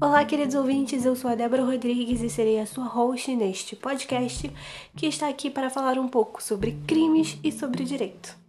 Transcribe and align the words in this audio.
Olá, 0.00 0.24
queridos 0.24 0.56
ouvintes, 0.56 1.04
eu 1.04 1.14
sou 1.14 1.30
a 1.30 1.36
Débora 1.36 1.64
Rodrigues 1.64 2.20
e 2.20 2.28
serei 2.28 2.58
a 2.58 2.66
sua 2.66 2.84
host 2.84 3.34
neste 3.34 3.76
podcast 3.76 4.50
que 4.96 5.06
está 5.06 5.28
aqui 5.28 5.48
para 5.48 5.70
falar 5.70 5.98
um 5.98 6.08
pouco 6.08 6.42
sobre 6.42 6.72
crimes 6.84 7.38
e 7.44 7.52
sobre 7.52 7.84
direito. 7.84 8.43